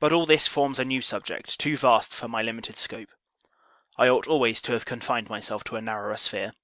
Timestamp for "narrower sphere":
5.82-6.54